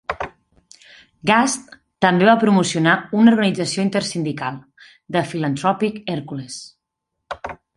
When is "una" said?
3.19-3.33